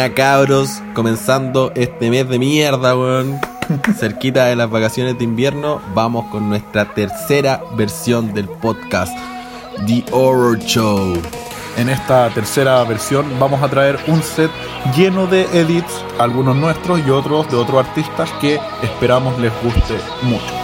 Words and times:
Buena 0.00 0.14
cabros, 0.14 0.82
comenzando 0.94 1.72
este 1.74 2.08
mes 2.08 2.26
de 2.26 2.38
mierda, 2.38 2.96
weón. 2.96 3.38
Cerquita 3.98 4.46
de 4.46 4.56
las 4.56 4.70
vacaciones 4.70 5.18
de 5.18 5.24
invierno, 5.24 5.82
vamos 5.94 6.24
con 6.30 6.48
nuestra 6.48 6.94
tercera 6.94 7.62
versión 7.76 8.32
del 8.32 8.48
podcast, 8.48 9.12
The 9.86 10.02
Horror 10.10 10.58
Show. 10.60 11.20
En 11.76 11.90
esta 11.90 12.30
tercera 12.30 12.82
versión 12.84 13.26
vamos 13.38 13.62
a 13.62 13.68
traer 13.68 13.98
un 14.06 14.22
set 14.22 14.50
lleno 14.96 15.26
de 15.26 15.42
edits, 15.52 15.92
algunos 16.18 16.56
nuestros 16.56 17.06
y 17.06 17.10
otros 17.10 17.50
de 17.50 17.58
otros 17.58 17.86
artistas 17.86 18.30
que 18.40 18.58
esperamos 18.82 19.38
les 19.38 19.52
guste 19.62 19.98
mucho. 20.22 20.54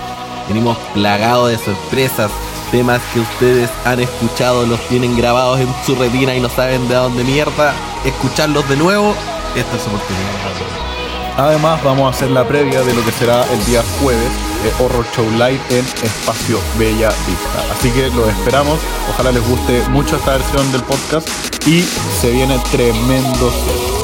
Venimos 0.48 0.78
plagados 0.94 1.50
de 1.50 1.58
sorpresas, 1.58 2.30
temas 2.70 3.00
que 3.12 3.20
ustedes 3.20 3.70
han 3.84 4.00
escuchado, 4.00 4.66
los 4.66 4.80
tienen 4.88 5.16
grabados 5.16 5.60
en 5.60 5.68
su 5.84 5.94
retina 5.94 6.34
y 6.34 6.40
no 6.40 6.48
saben 6.48 6.88
de 6.88 6.94
dónde 6.94 7.24
mierda. 7.24 7.74
Escucharlos 8.04 8.68
de 8.68 8.76
nuevo, 8.76 9.14
esta 9.54 9.76
es 9.76 9.86
oportunidad. 9.86 10.76
Además 11.36 11.82
vamos 11.84 12.06
a 12.06 12.16
hacer 12.16 12.30
la 12.30 12.48
previa 12.48 12.82
de 12.82 12.94
lo 12.94 13.04
que 13.04 13.12
será 13.12 13.44
el 13.52 13.64
día 13.66 13.82
jueves 14.00 14.30
eh, 14.64 14.72
Horror 14.78 15.06
Show 15.14 15.30
Live 15.32 15.60
en 15.70 15.84
Espacio 16.02 16.58
Bella 16.78 17.10
Vista. 17.26 17.72
Así 17.72 17.90
que 17.90 18.08
los 18.10 18.28
esperamos, 18.28 18.78
ojalá 19.10 19.32
les 19.32 19.46
guste 19.46 19.82
mucho 19.90 20.16
esta 20.16 20.32
versión 20.32 20.72
del 20.72 20.82
podcast 20.82 21.28
y 21.66 21.82
se 21.82 22.30
viene 22.30 22.58
tremendo. 22.70 23.95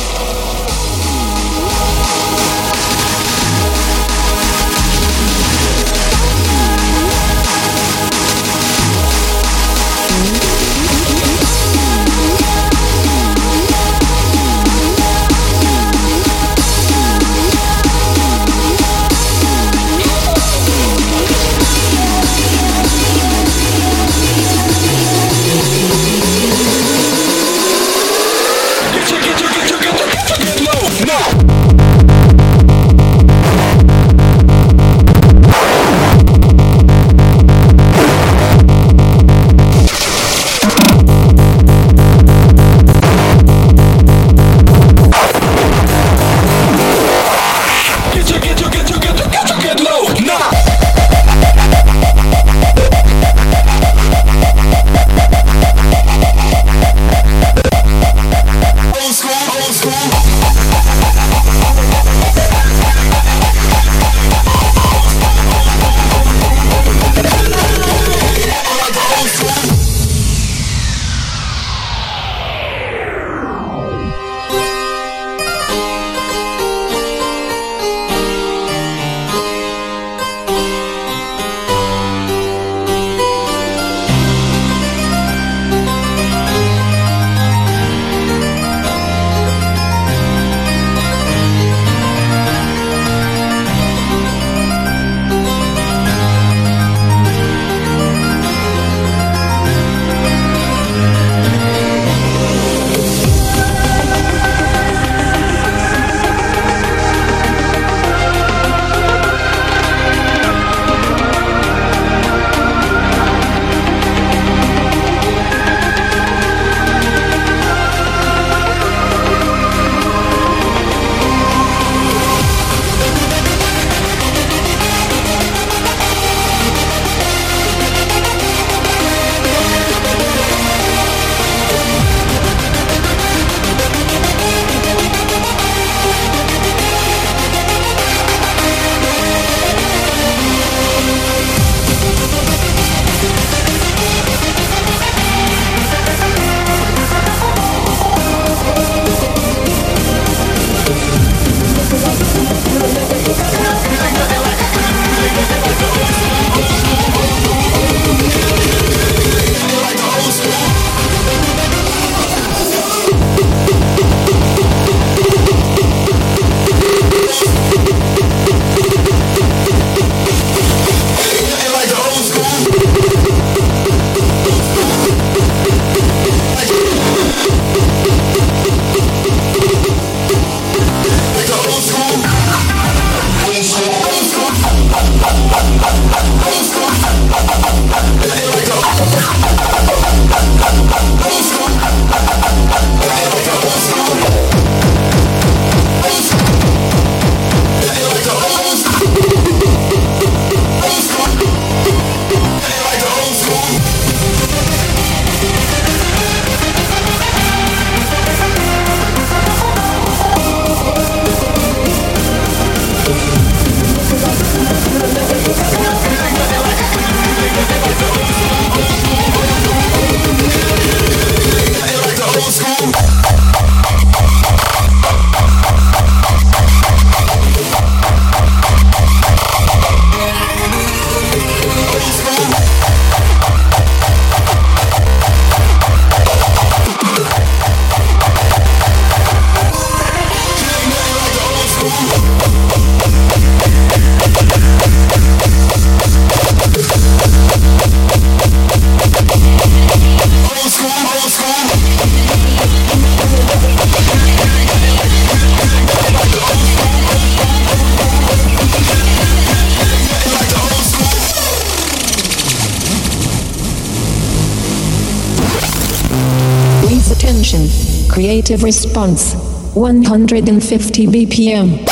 Creative 268.13 268.63
response. 268.63 269.33
150 269.73 271.07
BPM. 271.07 271.87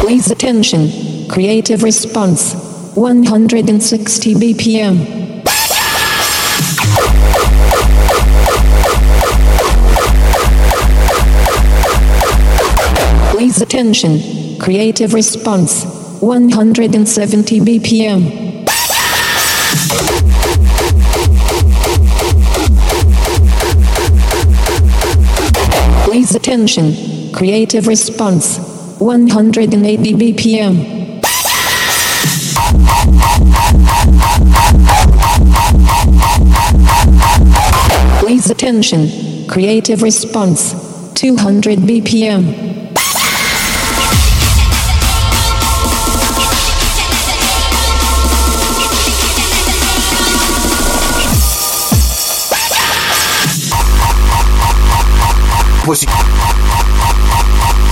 Please 0.00 0.30
attention. 0.30 1.28
Creative 1.28 1.82
response. 1.82 2.54
160 2.94 4.34
BPM. 4.36 5.44
Please 13.32 13.60
attention. 13.60 14.60
Creative 14.60 15.12
response. 15.12 15.99
170 16.20 17.60
BPM. 17.60 18.66
Please 26.04 26.34
attention. 26.34 27.32
Creative 27.32 27.86
response. 27.86 28.58
180 28.98 30.12
BPM. 30.12 31.22
Please 38.20 38.50
attention. 38.50 39.48
Creative 39.48 40.02
response. 40.02 40.74
200 41.14 41.78
BPM. 41.78 42.89
Pussy, 55.90 56.06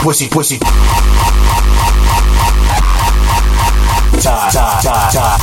pussy, 0.01 0.29
pussy. 0.29 0.59
Ta 4.23 4.49
ta 4.53 4.79
ta 4.81 5.09
ta. 5.13 5.39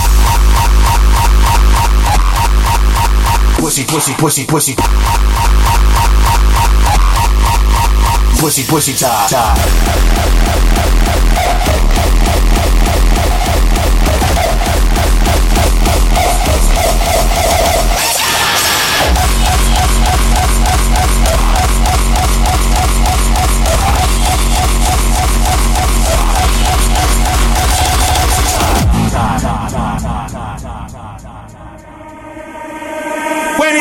Pussy, 3.58 3.84
pussy, 3.84 4.14
pussy, 4.14 4.46
pussy. 4.46 4.76
Pussy, 8.40 8.64
pussy, 8.64 8.94
ta 8.94 9.28
ta. 9.30 9.54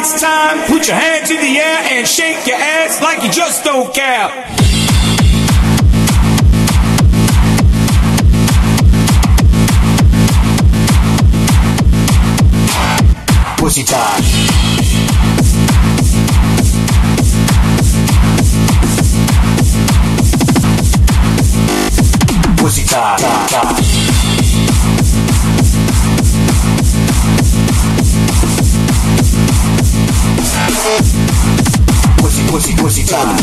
It's 0.06 0.20
time, 0.20 0.58
put 0.66 0.86
your 0.86 0.96
hands 0.96 1.30
in 1.30 1.38
the 1.38 1.58
air 1.58 1.78
and 1.92 2.06
shake 2.06 2.46
your 2.46 2.58
ass 2.58 3.00
like 3.00 3.22
you 3.22 3.30
just 3.30 3.64
don't 3.64 3.94
care. 3.94 4.28
Pussy 13.56 13.82
time. 13.82 14.22
Pussy 22.58 22.84
time. 22.84 23.18
Ta. 23.48 23.93
Pussy, 32.54 32.72
pussy, 32.76 33.04
time. 33.04 33.36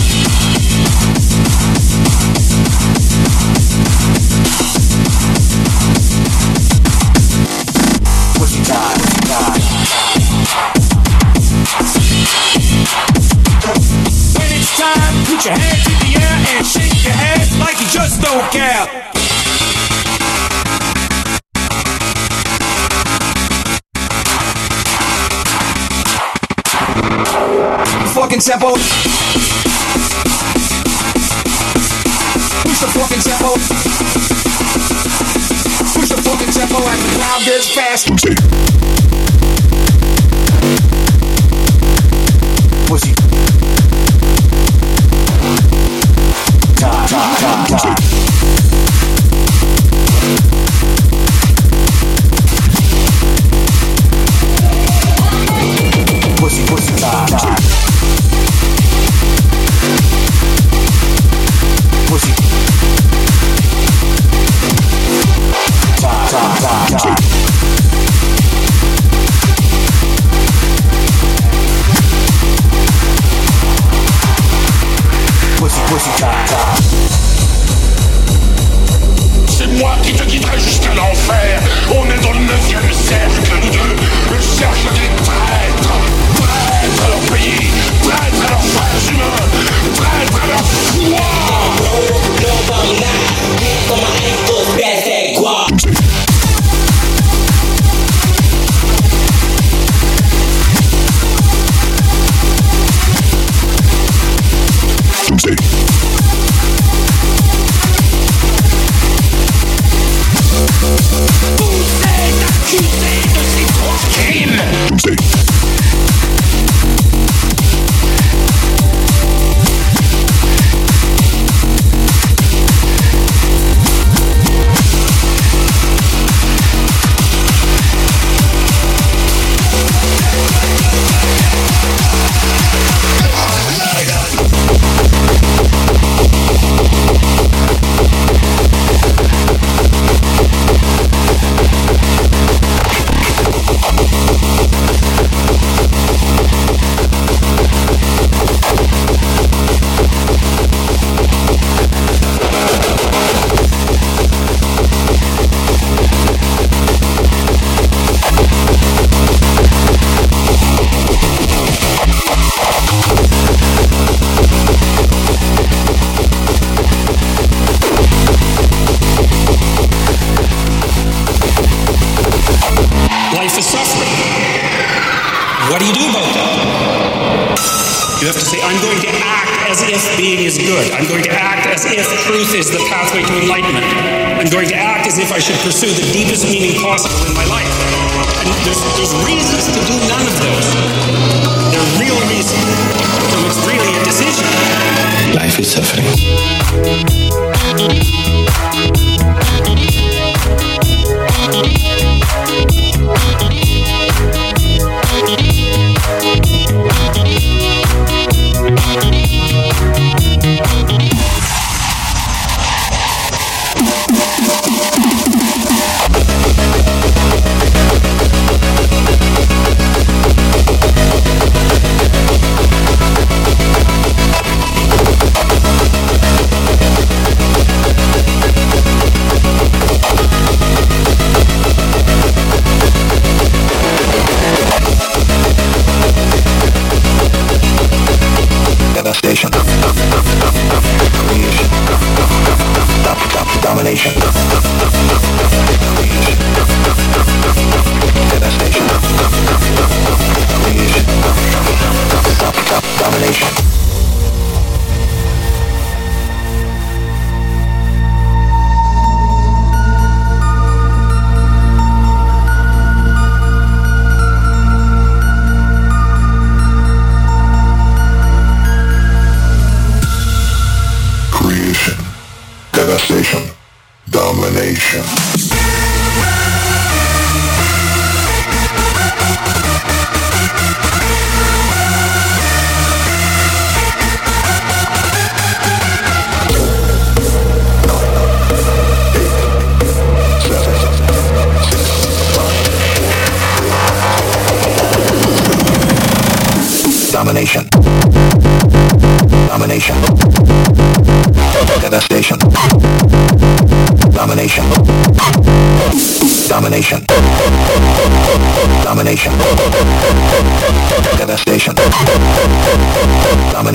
Pussy 8.35 8.63
time. 8.63 9.01
When 14.33 14.49
it's 14.49 14.79
time, 14.79 15.25
put 15.25 15.43
your 15.43 15.55
hands 15.55 15.87
in 15.87 15.97
the 15.99 16.11
air 16.15 16.55
and 16.55 16.65
shake 16.65 17.03
your 17.03 17.11
ass 17.11 17.59
like 17.59 17.81
you 17.81 17.87
just 17.87 18.21
don't 18.21 18.49
care. 18.49 19.10
Fucking 28.31 28.47
tempo. 28.47 28.71
Push 32.63 32.79
the 32.79 32.87
fucking 32.87 33.19
tempo. 33.19 33.49
Push 35.91 36.07
the 36.07 36.15
fucking 36.15 36.53
tempo 36.53 36.77
and 36.77 37.01
the 37.01 37.07
crowd 37.17 37.43
gets 37.43 37.67
fast. 37.75 38.90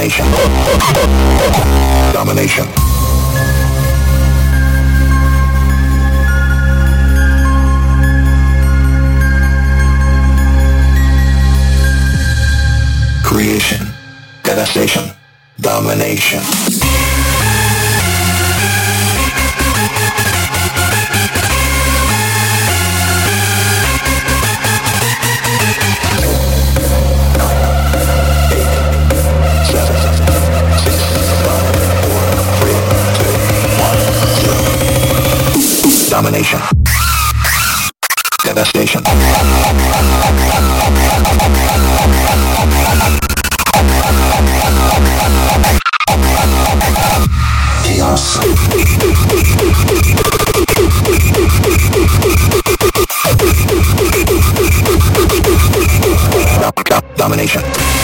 Domination. 0.07 0.33
Domination. 2.13 2.67
Creation. 13.25 13.87
Devastation. 14.45 15.11
Domination. 15.61 16.76
Domination. 36.17 36.59
Devastation. 38.43 39.03
Chaos. 47.85 48.41
Domination. 57.19 57.96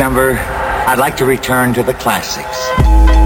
Number, 0.00 0.32
I'd 0.88 0.98
like 0.98 1.14
to 1.18 1.26
return 1.26 1.74
to 1.74 1.82
the 1.82 1.92
classics. 1.92 3.19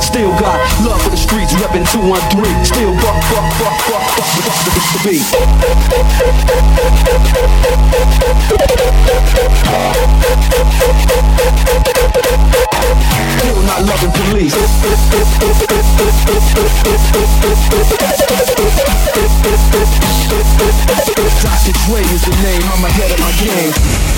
Still 0.00 0.30
got 0.38 0.67
streets, 1.28 1.52
reppin' 1.60 1.84
213. 1.84 2.64
Still 2.64 2.96
fuck, 2.96 3.20
fuck, 3.28 3.52
fuck, 3.60 3.76
fuck, 3.84 4.04
fuck 4.16 4.30
with 4.32 4.48
the, 4.48 4.52
the, 4.64 4.80
the 4.92 5.00
beat. 5.04 5.28
Still 13.36 13.60
not 13.68 13.80
loving 13.84 14.12
police. 14.12 14.56
Dr. 21.42 21.72
Dre 21.84 22.00
is 22.00 22.22
the 22.24 22.34
name, 22.42 22.62
I'm 22.72 22.84
ahead 22.84 23.10
of 23.12 23.20
my 23.20 23.32
game. 23.36 24.17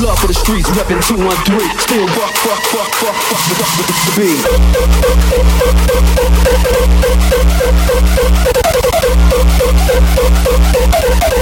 Love 0.00 0.18
for 0.18 0.26
the 0.26 0.34
streets, 0.34 0.70
reppin' 0.70 1.00
213. 1.06 1.60
Still 1.78 2.08
fuck, 2.08 2.34
fuck, 2.36 2.62
fuck, 2.72 2.90
fuck, 2.96 3.14
fuck 3.28 3.44
with 3.48 3.58
the, 3.58 3.66
with 3.76 3.88
the 4.06 4.12
beat. 11.30 11.35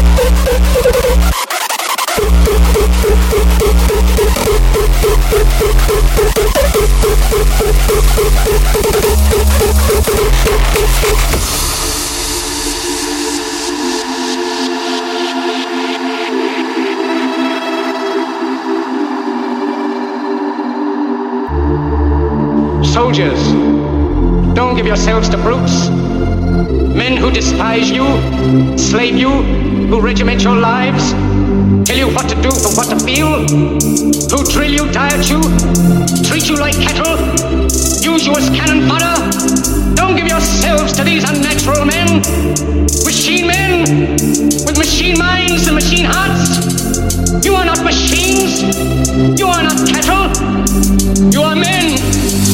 Soldiers, 23.15 23.53
don't 24.57 24.75
give 24.75 24.87
yourselves 24.87 25.29
to 25.29 25.37
brutes. 25.37 25.89
Men 25.89 27.17
who 27.17 27.31
despise 27.31 27.89
you, 27.89 28.03
slave 28.77 29.15
you, 29.15 29.31
who 29.31 30.01
regiment 30.01 30.43
your 30.43 30.57
lives, 30.57 31.13
tell 31.87 31.97
you 31.97 32.13
what 32.13 32.29
to 32.29 32.35
do 32.43 32.51
and 32.51 32.77
what 32.77 32.89
to 32.91 32.99
feel, 32.99 33.47
who 33.47 34.45
drill 34.51 34.73
you, 34.73 34.91
diet 34.91 35.31
you, 35.31 35.41
treat 36.27 36.49
you 36.49 36.57
like 36.57 36.75
cattle, 36.75 37.15
use 38.03 38.27
you 38.27 38.35
as 38.35 38.51
cannon 38.51 38.89
fodder. 38.89 39.15
Don't 39.95 40.17
give 40.17 40.27
yourselves 40.27 40.93
to 40.95 41.05
these 41.05 41.23
unnatural 41.23 41.85
men, 41.85 42.19
machine 43.05 43.47
men, 43.47 43.83
with 44.67 44.77
machine 44.77 45.17
minds 45.17 45.69
and 45.69 45.77
machine 45.77 46.05
hearts. 46.05 47.47
You 47.47 47.55
are 47.55 47.65
not 47.65 47.85
machines. 47.85 48.61
You 49.39 49.47
are 49.47 49.63
not 49.63 49.87
cattle. 49.87 50.35
You 51.31 51.43
are 51.43 51.55
men. 51.55 52.54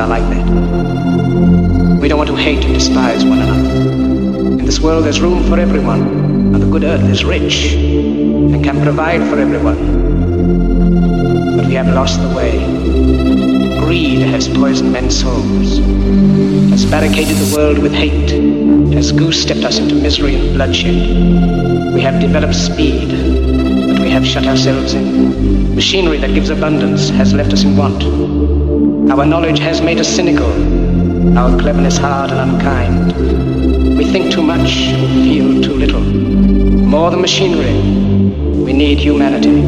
Are 0.00 0.08
like 0.08 0.22
that. 0.30 2.00
We 2.00 2.08
don't 2.08 2.16
want 2.16 2.30
to 2.30 2.36
hate 2.36 2.64
and 2.64 2.72
despise 2.72 3.22
one 3.22 3.38
another. 3.38 3.68
In 4.58 4.64
this 4.64 4.80
world, 4.80 5.04
there's 5.04 5.20
room 5.20 5.44
for 5.44 5.60
everyone, 5.60 6.00
and 6.54 6.56
the 6.56 6.66
good 6.66 6.84
earth 6.84 7.04
is 7.10 7.22
rich 7.22 7.74
and 7.74 8.64
can 8.64 8.82
provide 8.82 9.20
for 9.28 9.38
everyone. 9.38 9.76
But 11.56 11.66
we 11.66 11.74
have 11.74 11.88
lost 11.88 12.18
the 12.22 12.34
way. 12.34 12.64
Greed 13.80 14.20
has 14.20 14.48
poisoned 14.48 14.90
men's 14.90 15.20
souls, 15.20 15.78
has 16.70 16.86
barricaded 16.86 17.36
the 17.36 17.54
world 17.54 17.78
with 17.78 17.92
hate, 17.92 18.30
has 18.94 19.12
goose-stepped 19.12 19.64
us 19.64 19.78
into 19.78 19.94
misery 19.96 20.36
and 20.36 20.54
bloodshed. 20.54 21.94
We 21.94 22.00
have 22.00 22.20
developed 22.20 22.54
speed, 22.54 23.10
but 23.88 23.98
we 24.00 24.08
have 24.08 24.26
shut 24.26 24.46
ourselves 24.46 24.94
in. 24.94 25.74
Machinery 25.74 26.16
that 26.18 26.32
gives 26.32 26.48
abundance 26.48 27.10
has 27.10 27.34
left 27.34 27.52
us 27.52 27.64
in 27.64 27.76
want. 27.76 28.59
Our 29.08 29.24
knowledge 29.24 29.58
has 29.60 29.80
made 29.80 29.98
us 29.98 30.08
cynical, 30.08 30.50
our 31.38 31.58
cleverness 31.58 31.96
hard 31.96 32.30
and 32.30 32.52
unkind. 32.52 33.96
We 33.96 34.04
think 34.04 34.30
too 34.30 34.42
much, 34.42 34.70
and 34.92 35.24
feel 35.24 35.62
too 35.62 35.74
little. 35.74 36.00
More 36.02 37.10
than 37.10 37.20
machinery, 37.20 37.80
we 38.62 38.72
need 38.72 38.98
humanity. 38.98 39.62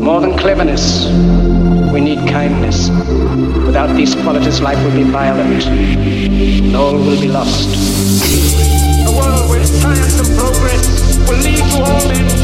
More 0.00 0.20
than 0.20 0.36
cleverness, 0.36 1.06
we 1.92 2.00
need 2.00 2.28
kindness. 2.28 2.90
Without 3.66 3.96
these 3.96 4.14
qualities, 4.14 4.60
life 4.60 4.78
will 4.84 4.94
be 4.94 5.04
violent, 5.10 5.64
and 5.66 6.76
all 6.76 6.92
will 6.92 7.20
be 7.20 7.28
lost. 7.28 7.68
A 9.06 9.10
world 9.16 9.48
where 9.48 9.64
science 9.64 10.20
and 10.20 10.38
progress 10.38 11.18
will 11.28 11.38
lead 11.38 11.58
to 11.72 11.82
all 11.82 12.08
men's 12.08 12.41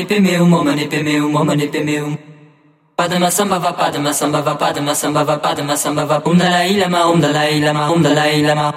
manipemeum, 0.00 0.52
oh 0.52 0.64
manipemeum, 0.64 1.36
oh 1.36 1.44
manipemeum. 1.44 2.18
Padma 2.96 3.30
samba 3.30 3.58
va 3.58 3.72
padma 3.72 4.12
samba 4.12 4.40
va 4.40 4.54
padma 4.56 4.94
samba 4.94 5.24
va 5.24 5.38
padma 5.38 5.76
samba 5.76 6.04
va. 6.04 6.22
Om 6.24 6.38
dalai 6.38 6.76
lama, 6.76 7.06
om 7.06 7.20
dalai 7.20 7.60
lama, 7.60 7.90
om 7.90 8.02
dalai 8.02 8.42
lama. 8.42 8.72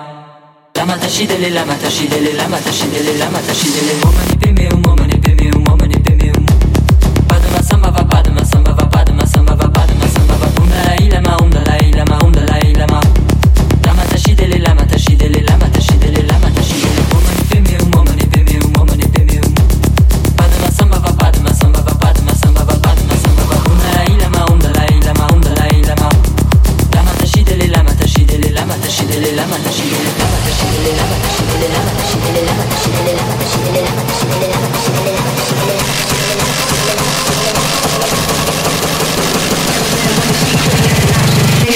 Lama 0.75 0.93
tashidele, 0.97 1.49
lama 1.49 1.73
tashidele, 1.75 2.35
lama 2.35 2.57
tashidele, 2.57 3.17
lama 3.17 3.39
tashidele, 3.39 4.01
oh. 4.05 5.32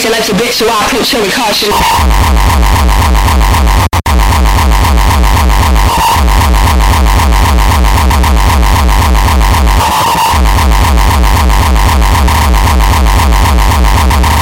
Selects 0.07 0.29
a 0.29 0.33
bitch, 0.33 0.53
so 0.53 0.67
I 0.67 0.83
put 0.83 1.11
her 1.11 1.21
with 1.21 1.33
caution. 1.35 1.69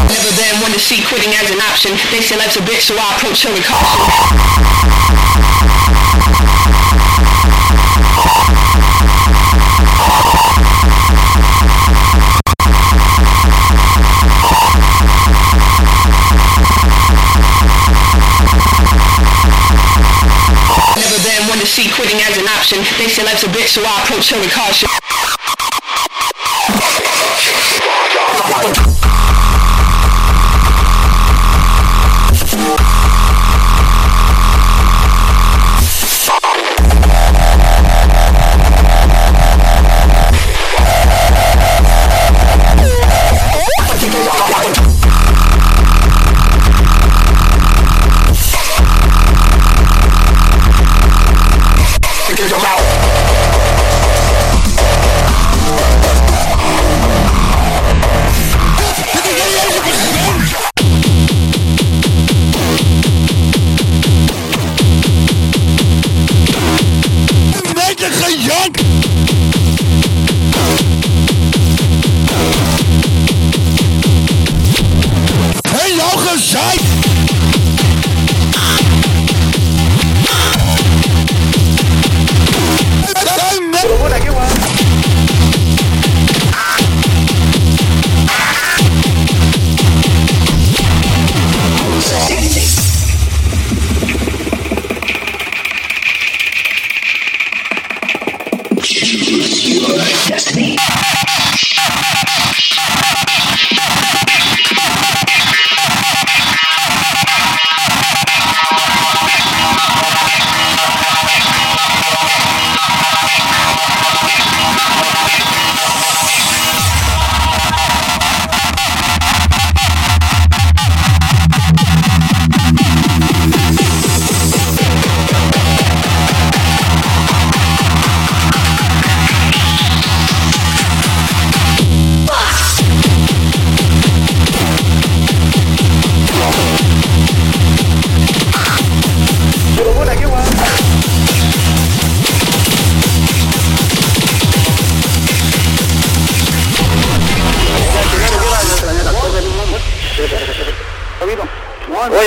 Never 0.09 0.31
been 0.37 0.61
one 0.61 0.71
to 0.71 0.79
see 0.79 1.01
quitting 1.05 1.33
as 1.33 1.51
an 1.51 1.61
option. 1.61 1.91
They 2.11 2.21
say 2.21 2.35
a 2.57 2.61
bitch, 2.61 2.81
so 2.81 2.95
I 2.97 3.15
approach 3.15 3.43
her 3.43 3.53
with 3.53 3.65
caution. 3.65 5.04
option. 22.65 22.79
They 22.97 23.09
say 23.09 23.23
life's 23.23 23.43
a 23.43 23.47
bitch, 23.47 23.67
so 23.67 23.81
I 23.83 24.03
approach 24.03 24.31
her 24.31 24.39
with 24.39 24.51
caution. 24.51 25.04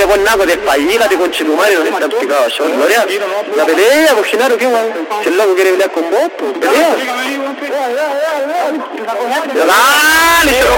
Pues 0.09 0.21
naco, 0.23 0.47
despallígate 0.47 1.19
con 1.19 1.31
Chetumare, 1.31 1.75
no 1.75 1.85
está 1.85 2.09
picado 2.09 2.49
yo. 2.49 2.67
Lorea, 2.67 3.05
la 3.55 3.67
pelea, 3.67 4.15
pues 4.15 4.31
Genaro, 4.31 4.57
¿qué 4.57 4.67
weón? 4.67 5.07
Si 5.23 5.29
el 5.29 5.37
loco 5.37 5.55
quiere 5.55 5.73
pelear 5.73 5.93
con 5.93 6.11
vos, 6.11 6.31
pues 6.39 6.53
pelea. 6.55 6.97
Dale, 9.67 10.53
se 10.55 10.65
lo 10.65 10.77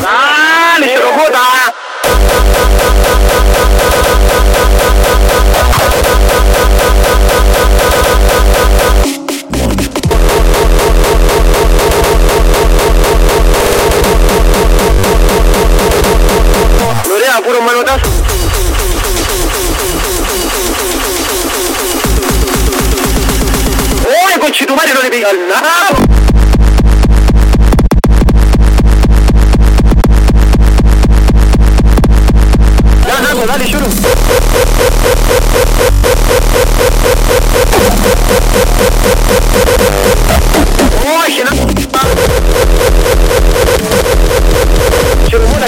Dale, 0.00 0.86
se 0.86 0.98
lo 0.98 1.10
ci 24.62 24.68
domani 24.68 24.92
non 24.92 25.02
devi 25.02 25.24
Allah 25.24 25.60
dale, 33.44 33.64
lloro. 33.64 33.86
Oye, 41.24 41.42
no. 41.42 41.50
Yo 45.28 45.38
lo 45.38 45.46
voy 45.48 45.62
a... 45.62 45.66